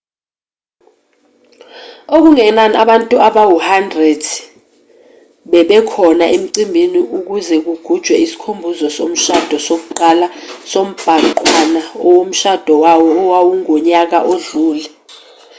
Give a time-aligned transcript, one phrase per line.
[2.15, 4.21] okungenani abantu abawu-100
[5.51, 10.27] babekhona emcimbini ukuze kugujwe isikhumbuzo somshado sokuqala
[10.71, 14.85] sombhanqwana omshado wawo wawungonyaka odlule